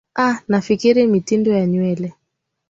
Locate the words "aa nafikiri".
0.19-1.07